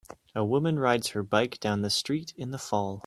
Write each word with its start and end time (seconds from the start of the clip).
A 0.33 0.43
woman 0.43 0.79
rides 0.79 1.09
her 1.09 1.21
bike 1.21 1.59
down 1.59 1.83
the 1.83 1.91
street 1.91 2.33
in 2.35 2.49
the 2.49 2.57
fall 2.57 2.99